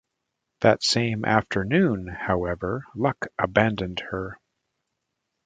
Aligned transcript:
That 0.61 0.81
same 0.81 1.23
afternoon, 1.25 2.07
however, 2.07 2.85
luck 2.95 3.27
abandoned 3.37 3.99
her. 4.09 4.39